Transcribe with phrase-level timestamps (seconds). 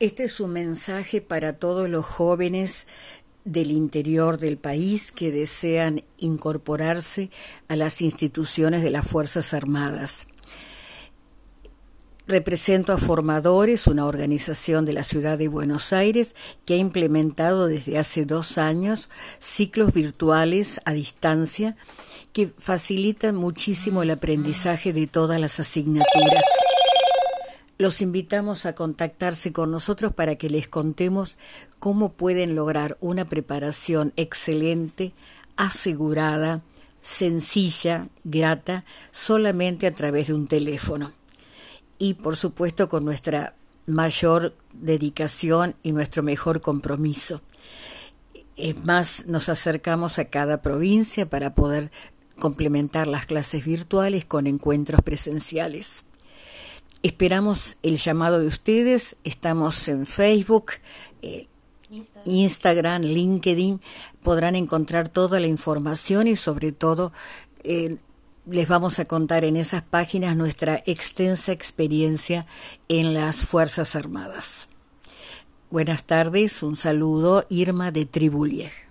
[0.00, 2.86] Este es un mensaje para todos los jóvenes
[3.44, 7.30] del interior del país que desean incorporarse
[7.66, 10.28] a las instituciones de las Fuerzas Armadas.
[12.28, 17.98] Represento a Formadores, una organización de la ciudad de Buenos Aires que ha implementado desde
[17.98, 19.08] hace dos años
[19.40, 21.76] ciclos virtuales a distancia
[22.32, 26.44] que facilitan muchísimo el aprendizaje de todas las asignaturas.
[27.78, 31.38] Los invitamos a contactarse con nosotros para que les contemos
[31.78, 35.12] cómo pueden lograr una preparación excelente,
[35.56, 36.62] asegurada,
[37.02, 41.12] sencilla, grata, solamente a través de un teléfono
[41.98, 43.54] y por supuesto con nuestra
[43.86, 47.42] mayor dedicación y nuestro mejor compromiso.
[48.56, 51.90] Es más, nos acercamos a cada provincia para poder
[52.38, 56.04] complementar las clases virtuales con encuentros presenciales.
[57.02, 59.16] Esperamos el llamado de ustedes.
[59.22, 60.72] Estamos en Facebook,
[61.22, 61.46] eh,
[62.24, 63.02] Instagram.
[63.02, 63.80] LinkedIn.
[64.22, 67.12] Podrán encontrar toda la información y sobre todo
[67.62, 67.98] eh,
[68.46, 72.46] les vamos a contar en esas páginas nuestra extensa experiencia
[72.88, 74.68] en las Fuerzas Armadas.
[75.70, 78.87] Buenas tardes, un saludo, Irma de Tribulier.